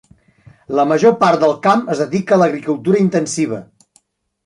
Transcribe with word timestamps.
La 0.79 0.85
major 0.91 1.13
part 1.19 1.45
del 1.45 1.53
camp 1.69 1.85
es 1.97 2.03
dedica 2.07 2.37
a 2.39 2.43
l'agricultura 2.45 3.07
intensiva. 3.09 3.65